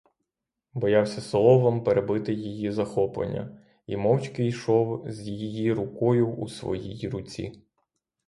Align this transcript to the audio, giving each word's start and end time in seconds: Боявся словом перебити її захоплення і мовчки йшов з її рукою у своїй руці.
Боявся 0.73 1.21
словом 1.21 1.83
перебити 1.83 2.33
її 2.33 2.71
захоплення 2.71 3.61
і 3.87 3.97
мовчки 3.97 4.45
йшов 4.47 5.03
з 5.11 5.21
її 5.27 5.73
рукою 5.73 6.27
у 6.29 6.47
своїй 6.47 7.09
руці. 7.09 7.63